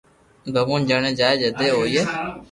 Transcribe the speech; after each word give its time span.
ڀگوان 0.53 0.81
جڻي 0.89 1.11
چائي 1.19 1.35
جدي 1.41 1.67
ھوئي 1.75 2.01